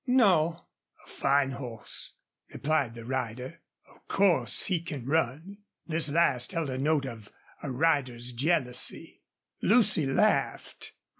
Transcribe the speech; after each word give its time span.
"No." 0.07 0.65
"A 1.05 1.07
fine 1.07 1.51
horse," 1.51 2.15
replied 2.51 2.95
the 2.95 3.05
rider. 3.05 3.61
"Of 3.87 4.07
course 4.07 4.65
he 4.65 4.81
can 4.81 5.05
run?" 5.05 5.59
This 5.85 6.09
last 6.09 6.53
held 6.53 6.71
a 6.71 6.79
note 6.79 7.05
of 7.05 7.31
a 7.61 7.69
rider's 7.69 8.31
jealousy. 8.31 9.21
Lucy 9.61 10.07
laughed. 10.07 10.93